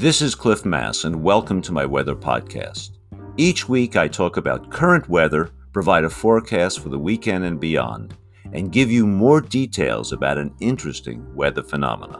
This 0.00 0.22
is 0.22 0.34
Cliff 0.34 0.64
Mass, 0.64 1.04
and 1.04 1.22
welcome 1.22 1.60
to 1.60 1.72
my 1.72 1.84
weather 1.84 2.14
podcast. 2.14 2.92
Each 3.36 3.68
week, 3.68 3.96
I 3.96 4.08
talk 4.08 4.38
about 4.38 4.70
current 4.70 5.06
weather, 5.10 5.50
provide 5.74 6.04
a 6.04 6.08
forecast 6.08 6.80
for 6.80 6.88
the 6.88 6.98
weekend 6.98 7.44
and 7.44 7.60
beyond, 7.60 8.16
and 8.54 8.72
give 8.72 8.90
you 8.90 9.06
more 9.06 9.42
details 9.42 10.12
about 10.12 10.38
an 10.38 10.54
interesting 10.58 11.22
weather 11.34 11.62
phenomena. 11.62 12.18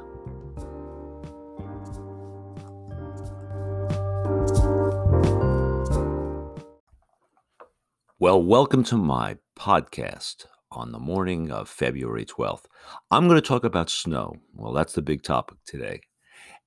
Well, 8.19 8.43
welcome 8.43 8.85
to 8.85 8.99
my 8.99 9.39
podcast 9.59 10.45
on 10.71 10.93
the 10.93 10.99
morning 10.99 11.51
of 11.51 11.67
February 11.67 12.27
12th. 12.27 12.67
I'm 13.11 13.27
going 13.27 13.41
to 13.41 13.49
talk 13.49 13.65
about 13.65 13.89
snow. 13.89 14.35
Well, 14.55 14.75
that's 14.75 14.93
the 14.93 15.01
big 15.01 15.23
topic 15.23 15.57
today. 15.65 16.03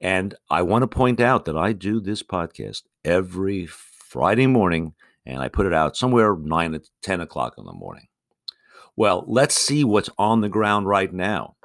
And 0.04 0.36
I 0.50 0.64
want 0.64 0.82
to 0.84 0.88
point 0.88 1.22
out 1.22 1.46
that 1.46 1.56
I 1.56 1.72
do 1.72 2.02
this 2.02 2.22
podcast 2.22 2.82
every 3.06 3.66
Friday 3.66 4.48
morning 4.48 4.96
and 5.26 5.40
I 5.40 5.48
put 5.48 5.66
it 5.66 5.74
out 5.74 5.96
somewhere 5.96 6.36
9 6.36 6.74
to 6.74 6.82
10 7.02 7.22
o'clock 7.22 7.54
in 7.58 7.64
the 7.64 7.72
morning. 7.72 8.08
Well, 8.98 9.24
let's 9.28 9.56
see 9.56 9.86
what's 9.86 10.10
on 10.18 10.42
the 10.42 10.50
ground 10.50 10.88
right 10.88 11.12
now. 11.12 11.56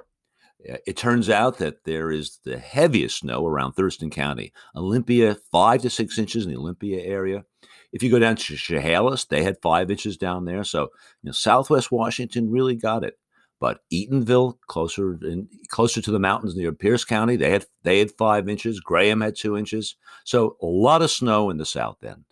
Uh, 0.70 0.77
it 0.87 0.97
turns 0.97 1.28
out 1.28 1.59
that 1.59 1.84
there 1.84 2.12
is 2.12 2.38
the 2.45 2.59
heaviest 2.59 3.19
snow 3.19 3.45
around 3.45 3.73
Thurston 3.73 4.09
County. 4.09 4.52
Olympia, 4.77 5.36
five 5.50 5.83
to 5.83 5.91
six 5.91 6.16
inches 6.16 6.45
in 6.45 6.52
the 6.52 6.59
Olympia 6.59 7.02
area. 7.02 7.45
If 7.92 8.05
you 8.05 8.11
go 8.11 8.20
down 8.20 8.36
to 8.36 8.56
Chehalis, 8.56 9.27
they 9.27 9.42
had 9.42 9.61
five 9.61 9.91
inches 9.91 10.16
down 10.16 10.45
there. 10.45 10.62
So, 10.62 10.83
you 11.23 11.25
know, 11.25 11.33
Southwest 11.33 11.91
Washington 11.91 12.52
really 12.52 12.77
got 12.77 13.02
it. 13.02 13.19
But 13.61 13.80
Eatonville, 13.93 14.59
closer 14.69 15.19
in, 15.25 15.48
closer 15.69 16.01
to 16.01 16.11
the 16.11 16.20
mountains 16.20 16.55
near 16.55 16.73
Pierce 16.73 17.05
County, 17.05 17.37
they 17.37 17.51
had 17.51 17.67
they 17.83 17.98
had 17.98 18.12
five 18.12 18.48
inches. 18.48 18.81
Graham 18.81 19.20
had 19.20 19.37
two 19.37 19.56
inches. 19.56 19.97
So 20.25 20.56
a 20.62 20.67
lot 20.67 21.03
of 21.03 21.11
snow 21.11 21.50
in 21.50 21.59
the 21.59 21.67
south 21.67 22.05
end. 22.05 22.25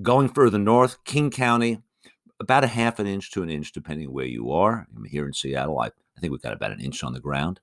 Going 0.00 0.28
further 0.28 0.58
north, 0.58 1.04
King 1.04 1.30
County, 1.30 1.82
about 2.40 2.64
a 2.64 2.68
half 2.68 2.98
an 2.98 3.06
inch 3.06 3.30
to 3.32 3.42
an 3.42 3.50
inch, 3.50 3.72
depending 3.72 4.12
where 4.12 4.24
you 4.24 4.50
are. 4.52 4.86
Here 5.06 5.26
in 5.26 5.34
Seattle. 5.34 5.78
I, 5.80 5.86
I 5.86 6.20
think 6.20 6.30
we've 6.30 6.42
got 6.42 6.54
about 6.54 6.72
an 6.72 6.80
inch 6.80 7.04
on 7.04 7.12
the 7.12 7.20
ground. 7.20 7.60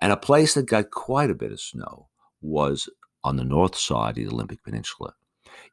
And 0.00 0.12
a 0.12 0.16
place 0.16 0.54
that 0.54 0.66
got 0.66 0.90
quite 0.90 1.30
a 1.30 1.34
bit 1.34 1.52
of 1.52 1.60
snow 1.60 2.08
was 2.40 2.88
on 3.22 3.36
the 3.36 3.44
north 3.44 3.76
side 3.76 4.18
of 4.18 4.24
the 4.24 4.32
Olympic 4.32 4.62
Peninsula. 4.62 5.14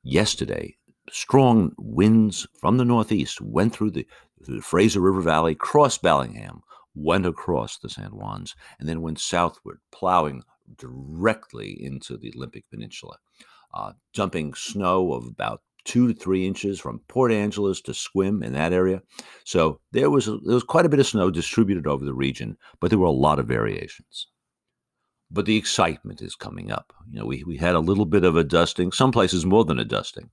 Yesterday, 0.03 0.77
strong 1.09 1.73
winds 1.77 2.47
from 2.59 2.77
the 2.77 2.85
northeast 2.85 3.41
went 3.41 3.73
through 3.73 3.91
the, 3.91 4.07
the 4.45 4.61
Fraser 4.61 4.99
River 4.99 5.21
Valley, 5.21 5.55
crossed 5.55 6.01
Bellingham, 6.01 6.61
went 6.93 7.25
across 7.25 7.77
the 7.77 7.89
San 7.89 8.11
Juans, 8.11 8.55
and 8.79 8.87
then 8.87 9.01
went 9.01 9.19
southward, 9.19 9.79
plowing 9.91 10.43
directly 10.77 11.77
into 11.81 12.17
the 12.17 12.33
Olympic 12.35 12.69
Peninsula, 12.69 13.17
uh, 13.73 13.93
dumping 14.13 14.53
snow 14.53 15.13
of 15.13 15.25
about 15.25 15.61
two 15.83 16.07
to 16.07 16.13
three 16.13 16.45
inches 16.45 16.79
from 16.79 17.01
Port 17.07 17.31
Angeles 17.31 17.81
to 17.81 17.91
Sequim 17.91 18.43
in 18.43 18.53
that 18.53 18.73
area. 18.73 19.01
So 19.45 19.79
there 19.91 20.09
was 20.09 20.27
a, 20.27 20.37
there 20.37 20.53
was 20.53 20.63
quite 20.63 20.85
a 20.85 20.89
bit 20.89 20.99
of 20.99 21.07
snow 21.07 21.31
distributed 21.31 21.87
over 21.87 22.05
the 22.05 22.13
region, 22.13 22.57
but 22.79 22.89
there 22.89 22.99
were 22.99 23.07
a 23.07 23.11
lot 23.11 23.39
of 23.39 23.47
variations. 23.47 24.27
But 25.31 25.45
the 25.45 25.57
excitement 25.57 26.21
is 26.21 26.35
coming 26.35 26.71
up. 26.71 26.93
You 27.09 27.19
know, 27.19 27.25
we, 27.25 27.43
we 27.43 27.57
had 27.57 27.73
a 27.73 27.79
little 27.79 28.05
bit 28.05 28.23
of 28.23 28.35
a 28.35 28.43
dusting, 28.43 28.91
some 28.91 29.11
places 29.11 29.45
more 29.45 29.63
than 29.63 29.79
a 29.79 29.85
dusting, 29.85 30.29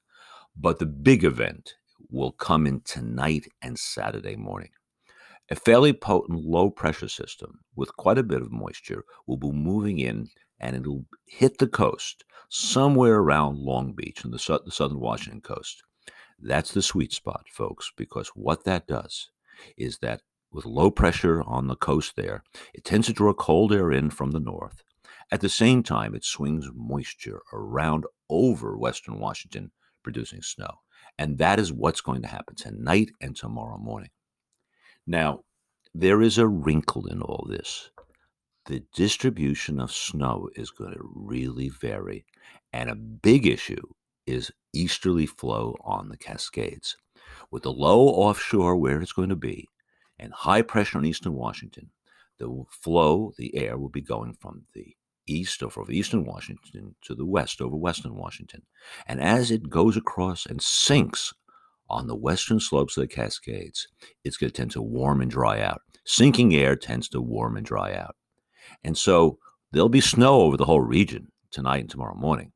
but 0.56 0.80
the 0.80 0.86
big 0.86 1.24
event 1.24 1.74
will 2.10 2.32
come 2.32 2.66
in 2.66 2.80
tonight 2.80 3.46
and 3.62 3.78
Saturday 3.78 4.36
morning. 4.36 4.70
A 5.50 5.54
fairly 5.54 5.92
potent 5.92 6.44
low 6.44 6.70
pressure 6.70 7.08
system 7.08 7.60
with 7.74 7.96
quite 7.96 8.18
a 8.18 8.22
bit 8.22 8.42
of 8.42 8.52
moisture 8.52 9.04
will 9.26 9.38
be 9.38 9.50
moving 9.50 9.98
in 9.98 10.28
and 10.60 10.76
it'll 10.76 11.06
hit 11.26 11.58
the 11.58 11.66
coast 11.66 12.24
somewhere 12.48 13.18
around 13.18 13.58
Long 13.58 13.92
Beach 13.92 14.24
and 14.24 14.32
the, 14.32 14.38
su- 14.38 14.60
the 14.64 14.70
southern 14.70 15.00
Washington 15.00 15.41
coast. 15.41 15.82
That's 16.38 16.72
the 16.72 16.82
sweet 16.82 17.12
spot, 17.12 17.47
folks, 17.50 17.92
because 17.97 18.28
what 18.28 18.64
that 18.64 18.86
does 18.86 19.30
is 19.76 19.98
that 19.98 20.22
with 20.50 20.64
low 20.64 20.91
pressure 20.91 21.42
on 21.42 21.66
the 21.66 21.76
coast 21.76 22.14
there, 22.16 22.42
it 22.72 22.84
tends 22.84 23.06
to 23.06 23.12
draw 23.12 23.32
cold 23.34 23.72
air 23.72 23.92
in 23.92 24.10
from 24.10 24.30
the 24.30 24.41
north. 24.41 24.82
At 25.30 25.41
the 25.41 25.48
same 25.48 25.82
time, 25.82 26.14
it 26.14 26.24
swings 26.24 26.68
moisture 26.74 27.42
around 27.52 28.06
over 28.30 28.78
western 28.78 29.18
Washington, 29.18 29.72
producing 30.08 30.41
snow. 30.41 30.70
And 31.19 31.36
that 31.36 31.60
is 31.60 31.70
what's 31.70 32.00
going 32.00 32.22
to 32.22 32.28
happen 32.28 32.54
tonight 32.56 33.10
and 33.20 33.36
tomorrow 33.36 33.76
morning. 33.76 34.08
Now, 35.06 35.41
there 35.94 36.22
is 36.22 36.38
a 36.38 36.48
wrinkle 36.48 37.06
in 37.08 37.20
all 37.20 37.46
this 37.46 37.91
the 38.64 38.82
distribution 38.94 39.80
of 39.80 39.91
snow 39.91 40.48
is 40.54 40.70
going 40.70 40.92
to 40.92 41.00
really 41.14 41.70
vary. 41.70 42.24
And 42.72 42.91
a 42.91 42.94
big 42.94 43.47
issue 43.47 43.82
is 44.26 44.50
easterly 44.74 45.24
flow 45.24 45.74
on 45.82 46.08
the 46.08 46.18
Cascades. 46.18 46.94
With 47.50 47.62
the 47.62 47.72
low 47.72 48.08
offshore 48.08 48.76
where 48.76 49.00
it's 49.00 49.12
going 49.12 49.30
to 49.30 49.36
be 49.36 49.66
and 50.18 50.32
high 50.32 50.60
pressure 50.60 50.98
in 50.98 51.06
eastern 51.06 51.32
Washington, 51.34 51.91
the 52.38 52.64
flow, 52.70 53.32
the 53.38 53.56
air 53.56 53.78
will 53.78 53.88
be 53.88 54.02
going 54.02 54.34
from 54.34 54.64
the 54.74 54.94
east 55.28 55.62
over 55.62 55.91
eastern 55.91 56.25
Washington 56.25 56.94
to 57.03 57.15
the 57.15 57.27
west 57.27 57.61
over 57.61 57.77
western 57.77 58.16
Washington. 58.16 58.62
And 59.06 59.21
as 59.21 59.50
it 59.50 59.69
goes 59.69 59.97
across 59.97 60.47
and 60.47 60.61
sinks 60.61 61.33
on 61.91 62.06
the 62.06 62.16
western 62.16 62.61
slopes 62.61 62.97
of 62.97 63.03
the 63.03 63.09
Cascades, 63.09 63.89
it's 64.25 64.37
going 64.37 64.50
to 64.50 64.56
tend 64.56 64.71
to 64.72 64.83
warm 64.83 65.21
and 65.21 65.31
dry 65.31 65.61
out. 65.61 65.81
Sinking 66.05 66.55
air 66.55 66.77
tends 66.77 67.09
to 67.11 67.21
warm 67.21 67.56
and 67.56 67.66
dry 67.66 67.94
out. 67.94 68.16
And 68.84 68.97
so 68.97 69.39
there'll 69.72 69.89
be 69.89 70.00
snow 70.00 70.43
over 70.43 70.56
the 70.56 70.65
whole 70.65 70.81
region 70.81 71.28
tonight 71.50 71.81
and 71.81 71.91
tomorrow 71.91 72.15
morning. 72.15 72.53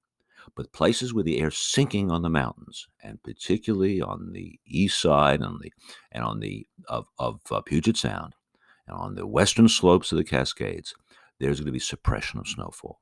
But 0.54 0.72
places 0.72 1.14
where 1.14 1.24
the 1.24 1.40
air's 1.40 1.56
sinking 1.56 2.10
on 2.10 2.22
the 2.22 2.28
mountains, 2.28 2.86
and 3.02 3.22
particularly 3.22 4.02
on 4.02 4.32
the 4.32 4.58
east 4.66 5.00
side 5.00 5.40
on 5.40 5.58
the, 5.62 5.72
and 6.10 6.24
on 6.24 6.40
the 6.40 6.66
of, 6.88 7.06
of 7.18 7.40
uh, 7.50 7.62
Puget 7.62 7.96
Sound, 7.96 8.34
and 8.86 8.96
on 8.96 9.14
the 9.14 9.26
western 9.26 9.68
slopes 9.68 10.12
of 10.12 10.18
the 10.18 10.24
Cascades, 10.24 10.94
there's 11.40 11.58
going 11.58 11.66
to 11.66 11.72
be 11.72 11.78
suppression 11.78 12.38
of 12.38 12.48
snowfall. 12.48 13.00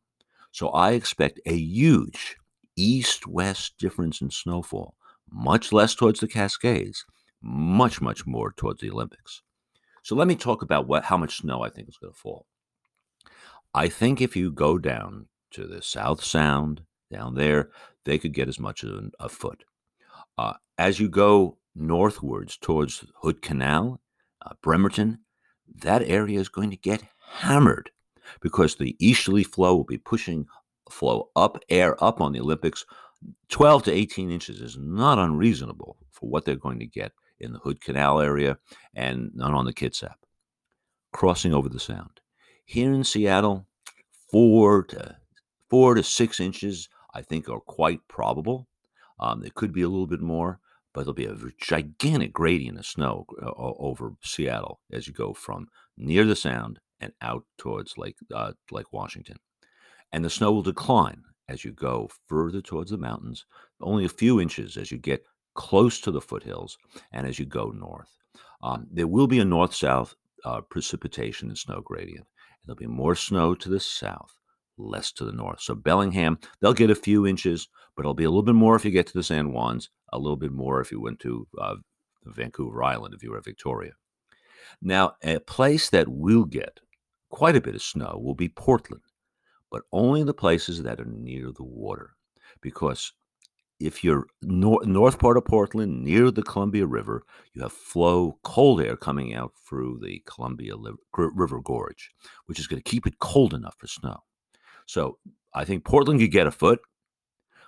So 0.53 0.69
I 0.71 0.93
expect 0.93 1.41
a 1.47 1.57
huge 1.57 2.37
east-west 2.77 3.79
difference 3.79 4.21
in 4.21 4.31
snowfall, 4.31 4.95
much 5.31 5.73
less 5.73 5.95
towards 5.95 6.21
the 6.21 6.29
Cascades, 6.29 7.05
much, 7.43 8.01
much 8.01 8.27
more 8.27 8.53
towards 8.53 8.81
the 8.81 8.91
Olympics. 8.91 9.43
So 10.03 10.15
let 10.15 10.29
me 10.29 10.35
talk 10.35 10.63
about 10.63 10.89
what 10.89 11.05
how 11.05 11.17
much 11.17 11.39
snow 11.39 11.63
I 11.63 11.69
think 11.69 11.89
is 11.89 11.99
going 11.99 12.13
to 12.13 12.19
fall. 12.19 12.47
I 13.75 13.89
think 13.89 14.21
if 14.21 14.35
you 14.35 14.51
go 14.51 14.79
down 14.79 15.27
to 15.53 15.67
the 15.67 15.83
South 15.83 16.25
Sound, 16.25 16.83
down 17.13 17.35
there, 17.35 17.71
they 18.05 18.19
could 18.19 18.33
get 18.33 18.49
as 18.49 18.59
much 18.59 18.83
as 18.83 18.91
a, 19.19 19.29
foot. 19.29 19.65
Uh, 20.39 20.55
as 20.79 20.99
you 20.99 21.09
go 21.09 21.59
northwards 21.75 22.57
towards 22.57 23.05
Hood 23.17 23.43
Canal, 23.43 24.01
uh, 24.45 24.55
Bremerton, 24.63 25.21
that 25.83 26.03
area 26.03 26.41
is 26.41 26.49
going 26.49 26.71
to 26.71 26.77
get 26.77 27.03
hammered 27.33 27.91
because 28.41 28.77
the 28.77 28.97
easterly 28.99 29.45
flow 29.45 29.77
will 29.77 29.85
be 29.85 29.99
pushing 29.99 30.47
flow 30.91 31.31
up, 31.37 31.63
air 31.69 32.03
up 32.03 32.21
on 32.21 32.33
the 32.33 32.41
Olympics. 32.41 32.85
12 33.49 33.85
to 33.85 33.93
18 33.93 34.31
inches 34.31 34.61
is 34.61 34.77
not 34.79 35.19
unreasonable 35.19 35.97
for 36.11 36.29
what 36.29 36.45
they're 36.45 36.57
going 36.57 36.79
to 36.79 36.87
get 36.87 37.13
in 37.39 37.53
the 37.53 37.59
Hood 37.59 37.81
Canal 37.81 38.21
area 38.21 38.59
and 38.95 39.31
not 39.35 39.55
on 39.55 39.65
the 39.65 39.73
Kitsap. 39.73 40.15
Crossing 41.13 41.55
over 41.55 41.69
the 41.69 41.81
Sound. 41.81 42.21
Here 42.65 42.93
in 42.93 43.05
Seattle, 43.05 43.67
four 44.31 44.85
to 44.85 45.17
four 45.69 45.95
to 45.95 46.03
six 46.03 46.41
inches, 46.41 46.89
I 47.15 47.23
think, 47.23 47.49
are 47.49 47.61
quite 47.61 48.01
probable. 48.09 48.69
Um, 49.19 49.45
it 49.45 49.55
could 49.55 49.73
be 49.73 49.83
a 49.83 49.89
little 49.89 50.07
bit 50.07 50.21
more, 50.21 50.61
but 50.93 51.01
there'll 51.01 51.15
be 51.15 51.27
a 51.27 51.37
gigantic 51.61 52.33
gradient 52.33 52.79
of 52.79 52.87
snow 52.87 53.27
uh, 53.43 53.51
over 53.57 54.13
Seattle 54.23 54.81
as 54.93 55.07
you 55.07 55.13
go 55.13 55.33
from 55.35 55.69
near 55.97 56.25
the 56.25 56.37
Sound 56.37 56.81
and 57.01 57.13
out 57.21 57.45
towards 57.59 57.97
Lake 57.99 58.17
uh, 58.35 58.53
Lake 58.71 58.93
Washington. 58.93 59.37
And 60.13 60.25
the 60.25 60.31
snow 60.31 60.53
will 60.53 60.63
decline 60.63 61.23
as 61.49 61.65
you 61.65 61.73
go 61.73 62.09
further 62.29 62.61
towards 62.61 62.91
the 62.91 62.99
mountains, 62.99 63.45
only 63.81 64.05
a 64.05 64.09
few 64.09 64.41
inches 64.41 64.77
as 64.77 64.91
you 64.91 64.99
get 64.99 65.25
close 65.55 66.01
to 66.01 66.11
the 66.11 66.21
foothills 66.21 66.79
and 67.13 67.27
as 67.27 67.39
you 67.39 67.45
go 67.45 67.71
north. 67.71 68.09
Um, 68.63 68.87
there 68.91 69.09
will 69.09 69.27
be 69.27 69.41
a 69.41 69.45
north 69.45 69.75
south 69.75 70.15
uh, 70.45 70.61
precipitation 70.63 71.49
and 71.49 71.59
snow 71.59 71.81
gradient. 71.81 72.27
There'll 72.65 72.77
be 72.77 72.87
more 72.87 73.15
snow 73.15 73.55
to 73.55 73.69
the 73.69 73.81
south, 73.81 74.33
less 74.79 75.11
to 75.13 75.25
the 75.25 75.33
north. 75.33 75.61
So 75.61 75.75
Bellingham, 75.75 76.39
they'll 76.61 76.73
get 76.73 76.91
a 76.91 76.95
few 76.95 77.27
inches, 77.27 77.69
but 77.97 78.03
it'll 78.03 78.15
be 78.15 78.25
a 78.25 78.31
little 78.31 78.43
bit 78.43 78.55
more 78.55 78.77
if 78.77 78.85
you 78.85 78.91
get 78.91 79.07
to 79.09 79.13
the 79.13 79.23
San 79.23 79.51
Juans, 79.51 79.91
a 80.13 80.19
little 80.19 80.37
bit 80.37 80.53
more 80.53 80.81
if 80.81 80.93
you 80.93 81.01
went 81.01 81.19
to 81.21 81.47
uh, 81.61 81.77
Vancouver 82.25 82.83
Island, 82.83 83.15
if 83.15 83.23
you 83.23 83.31
were 83.31 83.39
at 83.39 83.45
Victoria. 83.45 83.93
Now, 84.83 85.15
a 85.23 85.41
place 85.41 85.91
that 85.91 86.09
will 86.09 86.45
get 86.45 86.81
quite 87.31 87.57
a 87.57 87.61
bit 87.61 87.75
of 87.75 87.83
snow 87.83 88.21
will 88.23 88.35
be 88.35 88.49
Portland, 88.49 89.03
but 89.71 89.83
only 89.93 90.23
the 90.23 90.35
places 90.35 90.83
that 90.83 91.01
are 91.01 91.07
near 91.07 91.53
the 91.53 91.65
water, 91.65 92.15
because 92.61 93.13
if 93.79 94.05
you're 94.05 94.27
nor- 94.43 94.85
north 94.85 95.19
part 95.19 95.39
of 95.39 95.47
Portland, 95.47 96.05
near 96.05 96.31
the 96.31 96.43
Columbia 96.43 96.87
River, 96.87 97.25
you 97.55 97.63
have 97.63 97.73
flow 97.73 98.39
cold 98.43 98.83
air 98.83 98.97
coming 98.97 99.35
out 99.35 99.53
through 99.67 100.01
the 100.03 100.23
Columbia 100.27 100.75
River 101.17 101.61
Gorge, 101.61 102.11
which 102.45 102.59
is 102.59 102.67
going 102.67 102.83
to 102.83 102.91
keep 102.91 103.07
it 103.07 103.19
cold 103.21 103.55
enough 103.55 103.77
for 103.79 103.87
snow. 103.87 104.19
So 104.87 105.19
I 105.55 105.65
think 105.65 105.85
Portland 105.85 106.21
could 106.21 106.31
get 106.31 106.47
a 106.47 106.51
foot, 106.51 106.81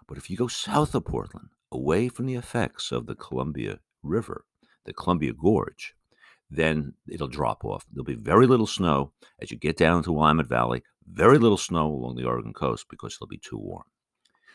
but 0.06 0.18
if 0.18 0.28
you 0.28 0.36
go 0.36 0.48
south 0.48 0.94
of 0.94 1.06
Portland, 1.06 1.48
away 1.70 2.08
from 2.08 2.26
the 2.26 2.34
effects 2.34 2.92
of 2.92 3.06
the 3.06 3.14
Columbia 3.14 3.78
River, 4.02 4.44
the 4.84 4.92
Columbia 4.92 5.32
Gorge, 5.32 5.94
then 6.54 6.92
it'll 7.08 7.28
drop 7.28 7.64
off. 7.64 7.84
There'll 7.92 8.04
be 8.04 8.14
very 8.14 8.46
little 8.46 8.66
snow 8.66 9.12
as 9.40 9.50
you 9.50 9.56
get 9.56 9.76
down 9.76 10.02
to 10.02 10.12
Willamette 10.12 10.46
Valley, 10.46 10.82
very 11.10 11.38
little 11.38 11.56
snow 11.56 11.86
along 11.86 12.16
the 12.16 12.24
Oregon 12.26 12.52
coast 12.52 12.86
because 12.90 13.14
it'll 13.14 13.26
be 13.26 13.38
too 13.38 13.58
warm. 13.58 13.84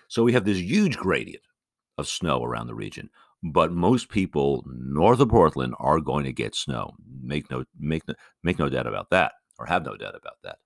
So 0.08 0.24
we 0.24 0.34
have 0.34 0.46
this 0.46 0.60
huge 0.60 0.96
gradient 0.96 1.44
of 1.98 2.08
snow 2.08 2.44
around 2.44 2.68
the 2.68 2.76
region, 2.76 3.10
but 3.44 3.72
most 3.72 4.10
people 4.10 4.64
north 4.68 5.20
of 5.20 5.30
Portland 5.30 5.74
are 5.80 6.00
going 6.00 6.26
to 6.26 6.32
get 6.32 6.56
snow. 6.56 6.94
Make 7.22 7.50
no 7.50 7.66
make 7.80 8.08
no, 8.08 8.14
make 8.44 8.60
no 8.60 8.70
doubt 8.70 8.88
about 8.88 9.10
that, 9.10 9.34
or 9.60 9.66
have 9.66 9.84
no 9.84 9.96
doubt 9.96 10.16
about 10.16 10.38
that. 10.44 10.60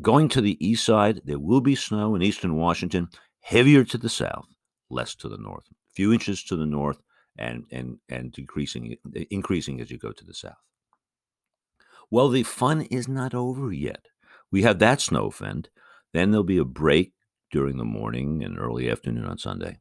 Going 0.00 0.28
to 0.30 0.40
the 0.40 0.64
east 0.64 0.84
side, 0.84 1.22
there 1.24 1.38
will 1.38 1.60
be 1.60 1.74
snow 1.74 2.14
in 2.14 2.22
eastern 2.22 2.56
Washington, 2.56 3.08
heavier 3.40 3.84
to 3.84 3.98
the 3.98 4.08
south, 4.08 4.46
less 4.90 5.14
to 5.16 5.28
the 5.28 5.38
north. 5.38 5.64
A 5.70 5.94
few 5.94 6.12
inches 6.12 6.42
to 6.44 6.56
the 6.56 6.66
north, 6.66 7.00
and 7.36 7.64
and 7.70 7.98
and 8.08 8.32
decreasing 8.32 8.96
increasing 9.30 9.80
as 9.80 9.90
you 9.90 9.98
go 9.98 10.12
to 10.12 10.24
the 10.24 10.34
south. 10.34 10.62
Well, 12.10 12.28
the 12.28 12.42
fun 12.42 12.82
is 12.82 13.08
not 13.08 13.34
over 13.34 13.72
yet. 13.72 14.06
We 14.50 14.62
have 14.62 14.78
that 14.78 15.00
snow. 15.00 15.32
Then 15.40 16.30
there'll 16.30 16.44
be 16.44 16.58
a 16.58 16.64
break 16.64 17.12
during 17.50 17.76
the 17.76 17.84
morning 17.84 18.44
and 18.44 18.58
early 18.58 18.90
afternoon 18.90 19.24
on 19.24 19.38
Sunday. 19.38 19.78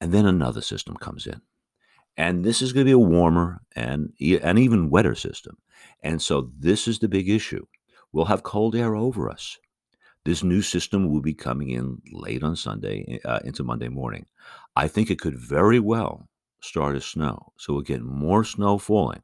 And 0.00 0.12
then 0.12 0.26
another 0.26 0.60
system 0.60 0.96
comes 0.96 1.26
in. 1.26 1.40
And 2.16 2.44
this 2.44 2.60
is 2.60 2.72
going 2.72 2.84
to 2.84 2.88
be 2.88 2.92
a 2.92 2.98
warmer 2.98 3.62
and 3.74 4.12
an 4.20 4.58
even 4.58 4.90
wetter 4.90 5.14
system. 5.14 5.56
And 6.02 6.20
so 6.20 6.50
this 6.58 6.86
is 6.86 6.98
the 6.98 7.08
big 7.08 7.28
issue. 7.28 7.66
We'll 8.12 8.26
have 8.26 8.42
cold 8.42 8.76
air 8.76 8.94
over 8.94 9.30
us. 9.30 9.58
This 10.24 10.44
new 10.44 10.62
system 10.62 11.10
will 11.10 11.22
be 11.22 11.34
coming 11.34 11.70
in 11.70 12.00
late 12.12 12.42
on 12.44 12.54
Sunday 12.54 13.18
uh, 13.24 13.40
into 13.44 13.64
Monday 13.64 13.88
morning. 13.88 14.26
I 14.76 14.88
think 14.88 15.10
it 15.10 15.20
could 15.20 15.38
very 15.38 15.80
well 15.80 16.28
start 16.62 16.96
as 16.96 17.04
snow. 17.04 17.52
So 17.58 17.74
we'll 17.74 17.82
get 17.82 18.02
more 18.02 18.44
snow 18.44 18.78
falling. 18.78 19.22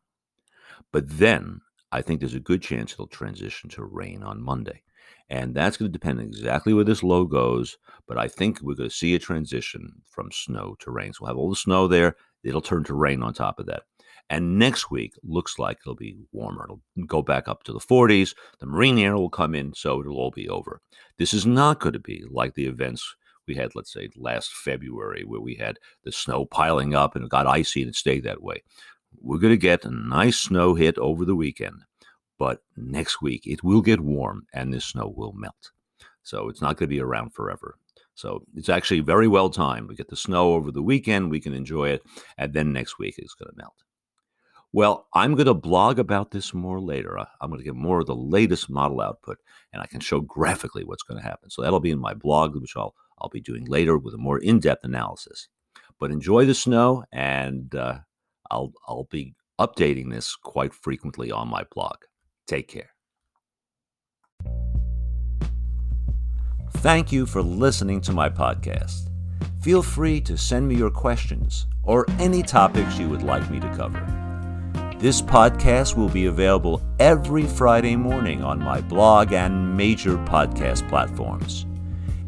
But 0.93 1.05
then 1.09 1.61
I 1.93 2.03
think 2.03 2.21
there's 2.21 2.35
a 2.35 2.41
good 2.41 2.63
chance 2.63 2.93
it'll 2.93 3.07
transition 3.07 3.71
to 3.71 3.85
rain 3.85 4.23
on 4.23 4.43
Monday. 4.43 4.83
And 5.31 5.55
that's 5.55 5.77
going 5.77 5.91
to 5.91 5.99
depend 5.99 6.21
exactly 6.21 6.73
where 6.73 6.85
this 6.85 7.03
low 7.03 7.25
goes. 7.25 7.77
But 8.07 8.19
I 8.19 8.29
think 8.29 8.61
we're 8.61 8.75
going 8.75 8.89
to 8.89 8.95
see 8.95 9.15
a 9.15 9.19
transition 9.19 9.91
from 10.09 10.31
snow 10.33 10.77
to 10.81 10.91
rain. 10.91 11.13
So 11.13 11.21
we'll 11.23 11.29
have 11.29 11.37
all 11.37 11.51
the 11.51 11.57
snow 11.57 11.87
there. 11.87 12.17
It'll 12.45 12.61
turn 12.61 12.85
to 12.85 12.95
rain 12.95 13.23
on 13.23 13.35
top 13.35 13.59
of 13.59 13.67
that. 13.67 13.83
And 14.31 14.59
next 14.59 14.91
week 14.91 15.15
looks 15.23 15.59
like 15.59 15.79
it'll 15.81 15.95
be 15.95 16.19
warmer. 16.33 16.65
It'll 16.65 16.83
go 17.07 17.23
back 17.23 17.49
up 17.49 17.63
to 17.65 17.73
the 17.73 17.79
40s. 17.79 18.35
The 18.61 18.67
marine 18.67 18.99
air 18.99 19.17
will 19.17 19.31
come 19.31 19.55
in, 19.55 19.73
so 19.75 20.01
it'll 20.01 20.19
all 20.19 20.31
be 20.31 20.49
over. 20.49 20.81
This 21.17 21.33
is 21.33 21.47
not 21.47 21.81
going 21.81 21.95
to 21.95 21.99
be 21.99 22.25
like 22.31 22.55
the 22.55 22.67
events 22.67 23.17
we 23.49 23.57
had, 23.57 23.75
let's 23.75 23.93
say, 23.93 24.09
last 24.17 24.53
February, 24.53 25.25
where 25.25 25.41
we 25.41 25.57
had 25.57 25.79
the 26.05 26.13
snow 26.13 26.45
piling 26.45 26.95
up 26.95 27.17
and 27.17 27.25
it 27.25 27.31
got 27.31 27.47
icy 27.47 27.83
and 27.83 27.89
it 27.89 27.97
stayed 27.97 28.25
that 28.25 28.43
way. 28.43 28.63
We're 29.21 29.39
going 29.39 29.55
to 29.55 29.57
get 29.57 29.85
a 29.85 29.91
nice 29.91 30.39
snow 30.39 30.75
hit 30.75 30.99
over 30.99 31.25
the 31.25 31.35
weekend, 31.35 31.83
but 32.39 32.63
next 32.77 33.21
week 33.23 33.47
it 33.47 33.65
will 33.65 33.83
get 33.83 34.01
warm 34.01 34.47
and 34.53 34.73
this 34.73 34.85
snow 34.85 35.13
will 35.17 35.33
melt. 35.33 35.73
So 36.23 36.49
it's 36.49 36.61
not 36.61 36.77
going 36.77 36.89
to 36.89 36.95
be 36.95 37.01
around 37.01 37.33
forever. 37.33 37.77
So 38.15 38.43
it's 38.55 38.69
actually 38.69 39.01
very 39.01 39.29
well 39.29 39.49
timed. 39.49 39.89
We 39.89 39.95
get 39.95 40.09
the 40.09 40.17
snow 40.17 40.53
over 40.53 40.71
the 40.71 40.83
weekend, 40.83 41.31
we 41.31 41.41
can 41.41 41.55
enjoy 41.55 41.91
it, 41.91 42.03
and 42.37 42.53
then 42.53 42.73
next 42.73 42.99
week 42.99 43.15
it's 43.17 43.35
going 43.35 43.51
to 43.51 43.57
melt. 43.57 43.85
Well, 44.73 45.07
I'm 45.15 45.35
going 45.35 45.47
to 45.47 45.55
blog 45.55 45.99
about 45.99 46.31
this 46.31 46.53
more 46.53 46.81
later. 46.81 47.17
I'm 47.19 47.49
going 47.49 47.61
to 47.61 47.65
get 47.65 47.75
more 47.75 48.01
of 48.01 48.07
the 48.07 48.15
latest 48.15 48.69
model 48.69 49.01
output, 49.01 49.39
and 49.73 49.81
I 49.81 49.87
can 49.87 50.01
show 50.01 50.21
graphically 50.21 50.85
what's 50.85 51.03
going 51.03 51.19
to 51.19 51.27
happen. 51.27 51.49
So 51.49 51.63
that'll 51.63 51.81
be 51.81 51.91
in 51.91 51.99
my 51.99 52.13
blog, 52.13 52.55
which 52.55 52.77
I'll 52.77 52.95
I'll 53.21 53.29
be 53.29 53.41
doing 53.41 53.65
later 53.65 53.99
with 53.99 54.15
a 54.15 54.19
more 54.19 54.39
in-depth 54.39 54.85
analysis. 54.85 55.49
But 55.99 56.11
enjoy 56.11 56.47
the 56.47 56.55
snow, 56.55 57.05
and 57.13 57.75
uh, 57.75 57.99
I'll 58.51 58.73
I'll 58.87 59.09
be 59.11 59.35
updating 59.61 60.11
this 60.11 60.37
quite 60.37 60.73
frequently 60.73 61.33
on 61.33 61.49
my 61.49 61.65
blog. 61.75 61.97
Take 62.47 62.69
care. 62.69 62.91
Thank 66.79 67.11
you 67.11 67.27
for 67.27 67.43
listening 67.43 68.01
to 68.03 68.13
my 68.13 68.29
podcast. 68.29 69.11
Feel 69.61 69.83
free 69.83 70.21
to 70.21 70.37
send 70.37 70.69
me 70.69 70.77
your 70.77 70.91
questions 70.91 71.67
or 71.83 72.07
any 72.21 72.43
topics 72.43 72.99
you 72.99 73.09
would 73.09 73.23
like 73.23 73.51
me 73.51 73.59
to 73.59 73.75
cover. 73.75 74.01
This 74.99 75.21
podcast 75.21 75.97
will 75.97 76.09
be 76.09 76.27
available 76.27 76.83
every 76.99 77.45
Friday 77.45 77.97
morning 77.97 78.43
on 78.43 78.59
my 78.59 78.81
blog 78.81 79.33
and 79.33 79.77
major 79.77 80.17
podcast 80.19 80.89
platforms. 80.89 81.67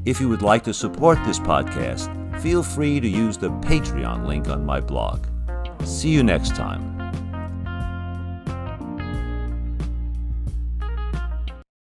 If 0.06 0.18
you 0.18 0.30
would 0.30 0.40
like 0.40 0.64
to 0.64 0.72
support 0.72 1.18
this 1.26 1.38
podcast, 1.38 2.08
feel 2.40 2.62
free 2.62 3.00
to 3.00 3.08
use 3.08 3.36
the 3.36 3.50
Patreon 3.50 4.26
link 4.26 4.48
on 4.48 4.64
my 4.64 4.80
blog. 4.80 5.26
See 5.84 6.08
you 6.08 6.22
next 6.22 6.56
time. 6.56 6.99